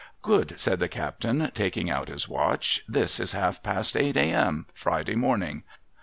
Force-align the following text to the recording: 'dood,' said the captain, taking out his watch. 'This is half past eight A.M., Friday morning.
'dood,' 0.23 0.59
said 0.59 0.79
the 0.79 0.87
captain, 0.89 1.51
taking 1.53 1.87
out 1.91 2.07
his 2.07 2.27
watch. 2.27 2.81
'This 2.87 3.19
is 3.19 3.31
half 3.33 3.61
past 3.61 3.95
eight 3.95 4.17
A.M., 4.17 4.65
Friday 4.73 5.13
morning. 5.13 5.61